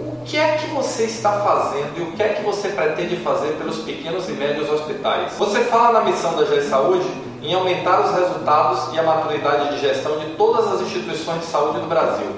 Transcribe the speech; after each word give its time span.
o 0.01 0.25
que 0.25 0.39
é 0.39 0.57
que 0.57 0.71
você 0.71 1.05
está 1.05 1.41
fazendo 1.41 1.99
e 1.99 2.03
o 2.03 2.13
que 2.13 2.23
é 2.23 2.31
que 2.31 2.43
você 2.43 2.71
pretende 2.71 3.17
fazer 3.17 3.53
pelos 3.59 3.81
pequenos 3.81 4.29
e 4.29 4.33
médios 4.33 4.71
hospitais? 4.71 5.33
Você 5.39 5.61
fala 5.65 6.01
na 6.01 6.05
missão 6.05 6.35
da 6.35 6.47
GE 6.47 6.63
Saúde 6.63 7.07
em 7.43 7.53
aumentar 7.55 8.01
os 8.01 8.15
resultados 8.15 8.95
e 8.95 8.99
a 8.99 9.03
maturidade 9.03 9.75
de 9.75 9.81
gestão 9.81 10.19
de 10.19 10.27
todas 10.37 10.67
as 10.73 10.81
instituições 10.81 11.41
de 11.41 11.47
saúde 11.47 11.81
do 11.81 11.87
Brasil. 11.87 12.31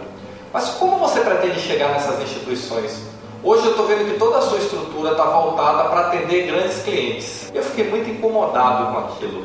Mas 0.52 0.70
como 0.70 0.98
você 0.98 1.20
pretende 1.20 1.60
chegar 1.60 1.91
nessas 1.91 2.20
instituições? 2.20 3.13
Hoje 3.44 3.66
eu 3.66 3.72
estou 3.72 3.86
vendo 3.86 4.10
que 4.10 4.18
toda 4.18 4.38
a 4.38 4.40
sua 4.40 4.56
estrutura 4.56 5.10
está 5.10 5.24
voltada 5.24 5.90
para 5.90 6.06
atender 6.06 6.46
grandes 6.46 6.82
clientes. 6.82 7.52
Eu 7.54 7.62
fiquei 7.62 7.90
muito 7.90 8.08
incomodado 8.08 8.90
com 8.90 8.98
aquilo. 9.00 9.44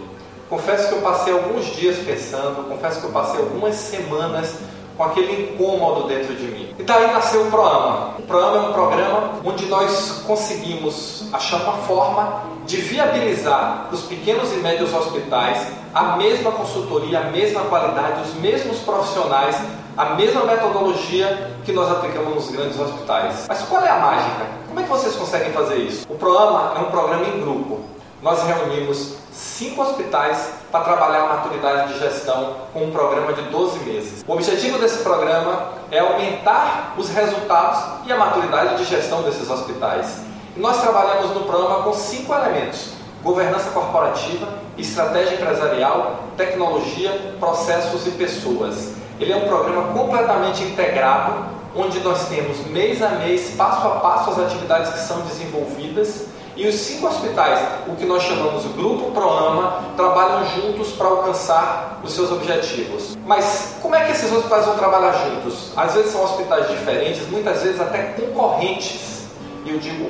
Confesso 0.50 0.88
que 0.88 0.96
eu 0.96 1.02
passei 1.02 1.34
alguns 1.34 1.66
dias 1.76 1.98
pensando, 1.98 2.66
confesso 2.70 3.02
que 3.02 3.08
eu 3.08 3.12
passei 3.12 3.42
algumas 3.42 3.76
semanas 3.76 4.56
com 4.96 5.04
aquele 5.04 5.52
incômodo 5.52 6.08
dentro 6.08 6.34
de 6.34 6.46
mim. 6.46 6.74
E 6.80 6.84
daí 6.84 7.12
nasceu 7.12 7.42
o 7.42 7.52
Proama. 7.52 8.16
O 8.20 8.22
Proama 8.22 8.56
é 8.56 8.70
um 8.70 8.72
programa 8.72 9.32
onde 9.44 9.66
nós 9.66 10.24
conseguimos 10.26 11.26
achar 11.34 11.62
uma 11.64 11.80
forma 11.80 12.44
de 12.66 12.78
viabilizar 12.78 13.90
os 13.92 14.04
pequenos 14.04 14.54
e 14.54 14.58
médios 14.58 14.94
hospitais 14.94 15.68
a 15.94 16.16
mesma 16.16 16.54
consultoria, 16.54 17.20
a 17.20 17.24
mesma 17.24 17.64
qualidade, 17.64 18.30
os 18.30 18.36
mesmos 18.36 18.78
profissionais 18.80 19.58
a 20.00 20.16
mesma 20.16 20.46
metodologia 20.46 21.52
que 21.66 21.74
nós 21.74 21.92
aplicamos 21.92 22.34
nos 22.34 22.50
grandes 22.50 22.80
hospitais. 22.80 23.48
Mas 23.50 23.62
qual 23.64 23.84
é 23.84 23.90
a 23.90 23.98
mágica? 23.98 24.46
Como 24.66 24.80
é 24.80 24.84
que 24.84 24.90
vocês 24.90 25.14
conseguem 25.14 25.52
fazer 25.52 25.76
isso? 25.76 26.08
O 26.10 26.16
programa 26.16 26.72
é 26.78 26.80
um 26.80 26.86
programa 26.86 27.26
em 27.26 27.42
grupo. 27.42 27.82
Nós 28.22 28.42
reunimos 28.44 29.16
cinco 29.34 29.82
hospitais 29.82 30.54
para 30.72 30.86
trabalhar 30.86 31.24
a 31.24 31.28
maturidade 31.36 31.92
de 31.92 32.00
gestão 32.00 32.56
com 32.72 32.86
um 32.86 32.92
programa 32.92 33.34
de 33.34 33.42
12 33.42 33.80
meses. 33.80 34.24
O 34.26 34.32
objetivo 34.32 34.80
desse 34.80 35.04
programa 35.04 35.74
é 35.92 36.00
aumentar 36.00 36.94
os 36.98 37.10
resultados 37.10 37.84
e 38.06 38.14
a 38.14 38.16
maturidade 38.16 38.78
de 38.78 38.86
gestão 38.86 39.22
desses 39.24 39.50
hospitais. 39.50 40.22
E 40.56 40.62
nós 40.62 40.80
trabalhamos 40.80 41.32
no 41.32 41.42
programa 41.42 41.84
com 41.84 41.92
cinco 41.92 42.34
elementos: 42.34 42.94
governança 43.22 43.70
corporativa, 43.72 44.48
estratégia 44.78 45.36
empresarial, 45.36 46.24
tecnologia, 46.38 47.36
processos 47.38 48.08
e 48.08 48.12
pessoas. 48.12 48.99
Ele 49.20 49.34
é 49.34 49.36
um 49.36 49.48
programa 49.48 49.94
completamente 49.94 50.64
integrado, 50.64 51.34
onde 51.76 52.00
nós 52.00 52.30
temos 52.30 52.66
mês 52.68 53.02
a 53.04 53.10
mês, 53.10 53.54
passo 53.58 53.86
a 53.86 53.92
passo, 53.92 54.32
as 54.32 54.40
atividades 54.40 54.92
que 54.94 55.00
são 55.00 55.20
desenvolvidas. 55.22 56.28
E 56.56 56.68
os 56.68 56.76
cinco 56.76 57.08
hospitais, 57.08 57.60
o 57.88 57.96
que 57.96 58.06
nós 58.06 58.24
chamamos 58.24 58.64
de 58.64 58.70
Grupo 58.70 59.12
Proama, 59.12 59.84
trabalham 59.96 60.46
juntos 60.46 60.92
para 60.94 61.08
alcançar 61.08 62.00
os 62.04 62.14
seus 62.14 62.32
objetivos. 62.32 63.18
Mas 63.26 63.76
como 63.82 63.96
é 63.96 64.06
que 64.06 64.12
esses 64.12 64.32
hospitais 64.32 64.66
vão 64.66 64.78
trabalhar 64.78 65.12
juntos? 65.12 65.72
Às 65.76 65.94
vezes 65.94 66.12
são 66.12 66.24
hospitais 66.24 66.70
diferentes, 66.70 67.30
muitas 67.30 67.62
vezes 67.62 67.80
até 67.80 68.14
concorrentes. 68.14 69.26
E 69.66 69.70
eu 69.70 69.80
digo 69.80 70.10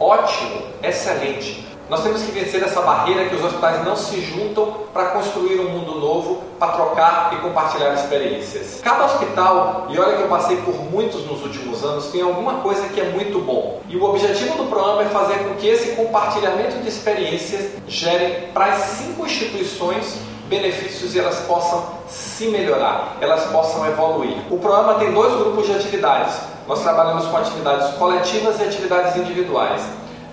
ótimo, 0.00 0.62
excelente. 0.82 1.67
Nós 1.88 2.02
temos 2.02 2.20
que 2.20 2.30
vencer 2.32 2.62
essa 2.62 2.82
barreira 2.82 3.30
que 3.30 3.34
os 3.34 3.42
hospitais 3.42 3.82
não 3.82 3.96
se 3.96 4.20
juntam 4.20 4.74
para 4.92 5.06
construir 5.06 5.58
um 5.58 5.70
mundo 5.70 5.98
novo, 5.98 6.42
para 6.58 6.72
trocar 6.72 7.30
e 7.32 7.36
compartilhar 7.36 7.94
experiências. 7.94 8.80
Cada 8.82 9.06
hospital, 9.06 9.86
e 9.88 9.98
olha 9.98 10.16
que 10.16 10.22
eu 10.22 10.28
passei 10.28 10.58
por 10.58 10.74
muitos 10.74 11.24
nos 11.24 11.42
últimos 11.42 11.82
anos, 11.82 12.08
tem 12.08 12.20
alguma 12.20 12.56
coisa 12.56 12.86
que 12.88 13.00
é 13.00 13.04
muito 13.04 13.40
bom. 13.40 13.80
E 13.88 13.96
o 13.96 14.04
objetivo 14.04 14.58
do 14.58 14.68
programa 14.68 15.02
é 15.02 15.06
fazer 15.06 15.38
com 15.38 15.54
que 15.54 15.66
esse 15.66 15.96
compartilhamento 15.96 16.76
de 16.76 16.88
experiências 16.88 17.70
gere 17.86 18.48
para 18.52 18.66
as 18.66 18.80
cinco 18.80 19.24
instituições 19.24 20.18
benefícios 20.46 21.14
e 21.14 21.18
elas 21.18 21.40
possam 21.40 21.86
se 22.06 22.48
melhorar, 22.48 23.16
elas 23.18 23.44
possam 23.44 23.86
evoluir. 23.86 24.36
O 24.50 24.58
programa 24.58 24.94
tem 24.94 25.10
dois 25.12 25.32
grupos 25.34 25.66
de 25.66 25.72
atividades. 25.72 26.38
Nós 26.66 26.82
trabalhamos 26.82 27.26
com 27.26 27.36
atividades 27.38 27.94
coletivas 27.96 28.60
e 28.60 28.64
atividades 28.64 29.16
individuais. 29.16 29.82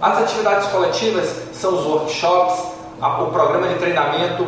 As 0.06 0.20
atividades 0.20 0.68
coletivas 0.68 1.36
são 1.52 1.74
os 1.74 1.84
workshops, 1.84 2.64
o 3.02 3.26
programa 3.32 3.68
de 3.70 3.80
treinamento, 3.80 4.46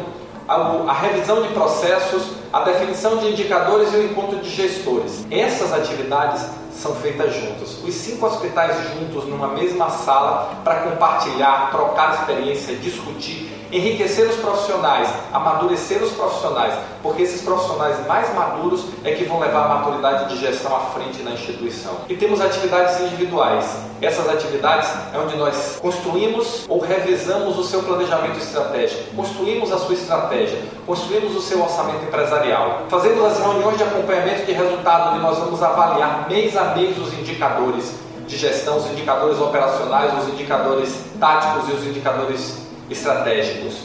a, 0.48 0.94
revisão 0.94 1.42
de 1.42 1.48
processos, 1.48 2.34
a 2.54 2.60
definição 2.60 3.18
de 3.18 3.30
indicadores 3.32 3.92
e 3.92 3.98
o 3.98 4.04
encontro 4.04 4.38
de 4.38 4.52
gestores. 4.52 5.26
Essas 5.32 5.74
atividades 5.74 6.46
são 6.78 6.96
feitas 6.96 7.34
juntas. 7.34 7.78
Os 7.84 7.94
cinco 7.94 8.26
hospitais 8.26 8.76
juntos 8.94 9.26
numa 9.26 9.50
mesma 9.50 9.90
sala 9.90 10.52
para 10.64 10.82
compartilhar, 10.82 11.72
trocar 11.72 12.14
experiência, 12.14 12.76
discutir, 12.76 13.58
enriquecer 13.72 14.28
os 14.28 14.36
profissionais, 14.38 15.10
amadurecer 15.34 16.02
os 16.02 16.12
profissionais, 16.12 16.74
porque 17.04 17.24
esses 17.24 17.42
profissionais 17.42 18.06
mais 18.08 18.34
maduros 18.34 18.86
é 19.04 19.12
que 19.12 19.26
vão 19.26 19.40
levar 19.40 19.66
a 19.66 19.76
maturidade 19.76 20.30
de 20.34 20.40
gestão 20.40 20.76
à 20.76 20.80
frente 20.92 21.22
na 21.24 21.32
instituição. 21.32 21.94
E 22.08 22.16
temos 22.16 22.40
atividades 22.40 23.00
individuais. 23.02 23.78
Essas 24.02 24.30
atividades 24.30 24.90
é 25.14 25.18
onde 25.18 25.36
nós 25.38 25.80
construímos 25.82 26.66
ou 26.70 26.80
revisamos 26.80 27.58
o 27.58 27.64
seu 27.64 27.82
planejamento 27.82 28.38
estratégico, 28.38 29.16
construímos 29.16 29.72
a 29.72 29.80
sua 29.80 29.96
estratégia, 29.96 30.62
construímos 30.86 31.36
o 31.36 31.42
seu 31.42 31.62
orçamento 31.62 32.04
empresarial, 32.06 32.84
fazemos 32.90 33.26
as 33.26 33.40
reuniões 33.40 33.78
de 33.78 33.84
acompanhamento 33.84 34.46
de 34.46 34.52
resultado, 34.52 35.14
onde 35.14 35.24
nós 35.24 35.40
vamos 35.40 35.62
avaliar 35.64 36.28
mês 36.30 36.56
a 36.56 36.66
mês 36.76 36.98
os 36.98 37.14
indicadores 37.14 37.94
de 38.28 38.38
gestão, 38.38 38.78
os 38.78 38.92
indicadores 38.92 39.40
operacionais, 39.40 40.24
os 40.24 40.34
indicadores 40.34 41.00
táticos 41.20 41.70
e 41.70 41.72
os 41.72 41.86
indicadores 41.86 42.68
estratégicos. 42.90 43.76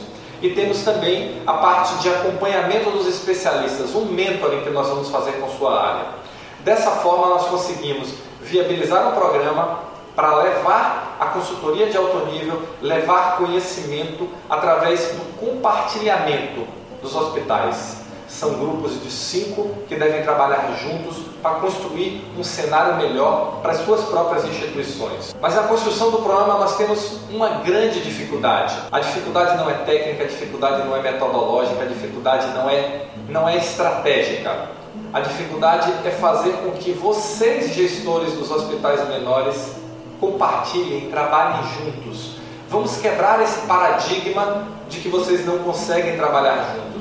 E 0.41 0.51
temos 0.51 0.83
também 0.83 1.41
a 1.47 1.53
parte 1.55 1.95
de 2.03 2.09
acompanhamento 2.09 2.91
dos 2.91 3.07
especialistas, 3.07 3.95
um 3.95 4.07
mentoring 4.07 4.63
que 4.63 4.71
nós 4.71 4.89
vamos 4.89 5.09
fazer 5.09 5.33
com 5.33 5.49
sua 5.51 5.81
área. 5.81 6.07
Dessa 6.65 6.91
forma, 6.91 7.29
nós 7.29 7.47
conseguimos 7.47 8.15
viabilizar 8.41 9.09
um 9.09 9.13
programa 9.13 9.79
para 10.17 10.43
levar 10.43 11.17
a 11.19 11.27
consultoria 11.27 11.89
de 11.89 11.97
alto 11.97 12.27
nível, 12.27 12.61
levar 12.81 13.37
conhecimento 13.37 14.29
através 14.51 15.13
do 15.13 15.39
compartilhamento 15.39 16.67
dos 17.01 17.15
hospitais. 17.15 18.02
São 18.33 18.55
grupos 18.55 19.01
de 19.03 19.11
cinco 19.11 19.71
que 19.87 19.95
devem 19.95 20.23
trabalhar 20.23 20.75
juntos 20.83 21.19
para 21.43 21.57
construir 21.57 22.25
um 22.37 22.43
cenário 22.43 22.97
melhor 22.97 23.61
para 23.61 23.73
as 23.73 23.85
suas 23.85 24.01
próprias 24.05 24.45
instituições. 24.47 25.37
Mas 25.41 25.55
na 25.55 25.65
construção 25.65 26.11
do 26.11 26.19
programa 26.19 26.55
nós 26.55 26.77
temos 26.77 27.21
uma 27.31 27.61
grande 27.61 28.01
dificuldade. 28.01 28.75
A 28.91 29.01
dificuldade 29.01 29.59
não 29.59 29.69
é 29.69 29.75
técnica, 29.75 30.25
a 30.25 30.27
dificuldade 30.27 30.83
não 30.87 30.97
é 30.97 31.03
metodológica, 31.03 31.83
a 31.83 31.87
dificuldade 31.87 32.47
não 32.55 32.71
é, 32.71 33.07
não 33.29 33.49
é 33.49 33.59
estratégica. 33.59 34.71
A 35.13 35.21
dificuldade 35.21 35.93
é 36.05 36.11
fazer 36.11 36.53
com 36.53 36.71
que 36.73 36.91
vocês, 36.93 37.75
gestores 37.75 38.33
dos 38.33 38.51
hospitais 38.51 39.07
menores, 39.09 39.77
compartilhem, 40.19 41.11
trabalhem 41.11 41.63
juntos. 41.75 42.37
Vamos 42.71 42.97
quebrar 42.97 43.43
esse 43.43 43.67
paradigma 43.67 44.67
de 44.89 45.01
que 45.01 45.09
vocês 45.11 45.45
não 45.45 45.59
conseguem 45.59 46.17
trabalhar 46.17 46.75
juntos. 46.75 46.92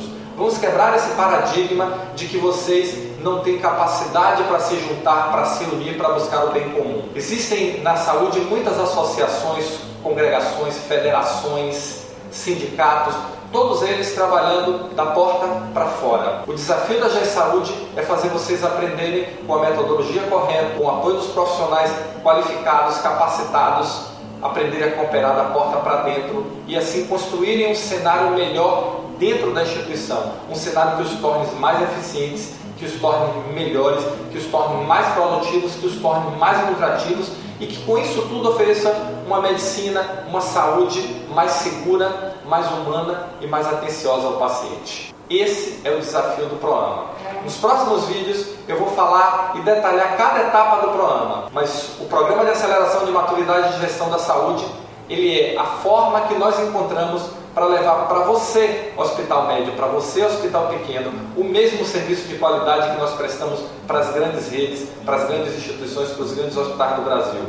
Vamos 0.41 0.57
quebrar 0.57 0.95
esse 0.95 1.11
paradigma 1.11 1.99
de 2.15 2.25
que 2.25 2.39
vocês 2.39 2.97
não 3.21 3.41
têm 3.41 3.59
capacidade 3.59 4.41
para 4.45 4.59
se 4.59 4.75
juntar, 4.79 5.31
para 5.31 5.45
se 5.45 5.63
unir, 5.65 5.95
para 5.97 6.13
buscar 6.13 6.45
o 6.45 6.51
bem 6.51 6.67
comum. 6.71 7.03
Existem 7.13 7.79
na 7.81 7.95
saúde 7.95 8.39
muitas 8.39 8.79
associações, 8.79 9.67
congregações, 10.01 10.75
federações, 10.87 12.07
sindicatos, 12.31 13.13
todos 13.51 13.83
eles 13.83 14.15
trabalhando 14.15 14.95
da 14.95 15.05
porta 15.05 15.45
para 15.75 15.85
fora. 15.85 16.41
O 16.47 16.55
desafio 16.55 16.99
da 16.99 17.07
GE 17.07 17.23
Saúde 17.25 17.71
é 17.95 18.01
fazer 18.01 18.29
vocês 18.29 18.63
aprenderem 18.65 19.27
com 19.45 19.53
a 19.53 19.69
metodologia 19.69 20.23
correta, 20.23 20.75
com 20.75 20.85
o 20.85 20.89
apoio 20.89 21.17
dos 21.17 21.27
profissionais 21.27 21.93
qualificados, 22.23 22.97
capacitados, 22.97 24.07
aprenderem 24.41 24.87
a 24.87 24.91
cooperar 24.93 25.35
da 25.35 25.43
porta 25.43 25.77
para 25.77 25.97
dentro 25.97 26.47
e 26.65 26.75
assim 26.75 27.05
construírem 27.05 27.71
um 27.71 27.75
cenário 27.75 28.31
melhor 28.31 29.01
dentro 29.21 29.51
da 29.51 29.61
instituição, 29.61 30.33
um 30.49 30.55
cenário 30.55 30.97
que 30.97 31.03
os 31.03 31.21
torne 31.21 31.45
mais 31.59 31.79
eficientes, 31.83 32.55
que 32.75 32.85
os 32.85 32.99
torne 32.99 33.53
melhores, 33.53 34.03
que 34.31 34.39
os 34.39 34.45
torne 34.47 34.83
mais 34.83 35.13
produtivos, 35.13 35.73
que 35.75 35.85
os 35.85 35.97
torne 35.97 36.35
mais 36.37 36.67
lucrativos 36.67 37.29
e 37.59 37.67
que 37.67 37.85
com 37.85 37.99
isso 37.99 38.23
tudo 38.23 38.49
ofereça 38.49 38.91
uma 39.27 39.39
medicina, 39.39 40.25
uma 40.27 40.41
saúde 40.41 41.23
mais 41.35 41.51
segura, 41.51 42.35
mais 42.45 42.65
humana 42.71 43.29
e 43.39 43.45
mais 43.45 43.67
atenciosa 43.67 44.25
ao 44.25 44.33
paciente. 44.33 45.13
Esse 45.29 45.79
é 45.83 45.91
o 45.91 45.99
desafio 45.99 46.47
do 46.47 46.55
programa. 46.55 47.11
Nos 47.43 47.57
próximos 47.57 48.07
vídeos 48.07 48.47
eu 48.67 48.79
vou 48.79 48.87
falar 48.87 49.53
e 49.55 49.59
detalhar 49.59 50.17
cada 50.17 50.47
etapa 50.47 50.77
do 50.77 50.93
programa, 50.93 51.45
mas 51.53 51.91
o 51.99 52.05
Programa 52.05 52.43
de 52.43 52.51
Aceleração 52.51 53.05
de 53.05 53.11
Maturidade 53.11 53.75
de 53.75 53.81
Gestão 53.81 54.09
da 54.09 54.17
Saúde, 54.17 54.65
ele 55.07 55.39
é 55.39 55.57
a 55.59 55.63
forma 55.63 56.21
que 56.21 56.33
nós 56.33 56.59
encontramos 56.59 57.21
para 57.53 57.65
levar 57.65 58.07
para 58.07 58.19
você, 58.19 58.93
hospital 58.95 59.47
médio, 59.47 59.73
para 59.73 59.87
você, 59.87 60.23
hospital 60.23 60.67
pequeno, 60.67 61.11
o 61.35 61.43
mesmo 61.43 61.85
serviço 61.85 62.27
de 62.27 62.37
qualidade 62.37 62.91
que 62.91 62.97
nós 62.97 63.13
prestamos 63.15 63.59
para 63.85 63.99
as 63.99 64.13
grandes 64.13 64.49
redes, 64.49 64.87
para 65.05 65.17
as 65.17 65.27
grandes 65.27 65.57
instituições, 65.57 66.09
para 66.09 66.23
os 66.23 66.33
grandes 66.33 66.55
hospitais 66.55 66.95
do 66.95 67.01
Brasil. 67.01 67.41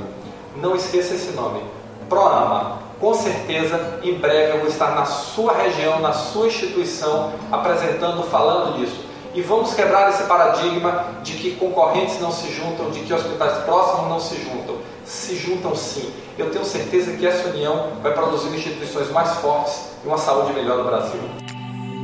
Não 0.56 0.74
esqueça 0.74 1.14
esse 1.14 1.32
nome, 1.32 1.62
Proama. 2.08 2.82
Com 3.00 3.14
certeza, 3.14 3.98
em 4.02 4.14
breve 4.14 4.52
eu 4.52 4.60
vou 4.60 4.68
estar 4.68 4.94
na 4.94 5.04
sua 5.04 5.54
região, 5.54 5.98
na 6.00 6.12
sua 6.12 6.46
instituição, 6.46 7.32
apresentando, 7.50 8.22
falando 8.24 8.78
disso. 8.78 9.04
E 9.34 9.40
vamos 9.40 9.74
quebrar 9.74 10.10
esse 10.10 10.24
paradigma 10.24 11.06
de 11.22 11.32
que 11.32 11.56
concorrentes 11.56 12.20
não 12.20 12.30
se 12.30 12.52
juntam, 12.52 12.90
de 12.90 13.00
que 13.00 13.12
hospitais 13.12 13.64
próximos 13.64 14.08
não 14.08 14.20
se 14.20 14.36
juntam. 14.36 14.76
Se 15.04 15.34
juntam 15.34 15.74
sim. 15.74 16.12
Eu 16.38 16.50
tenho 16.50 16.64
certeza 16.64 17.16
que 17.16 17.26
essa 17.26 17.48
união 17.48 17.94
vai 18.02 18.12
produzir 18.12 18.54
instituições 18.54 19.10
mais 19.10 19.30
fortes 19.36 19.91
e 20.02 20.06
uma 20.06 20.18
saúde 20.18 20.52
melhor 20.52 20.78
no 20.78 20.84
Brasil. 20.84 21.20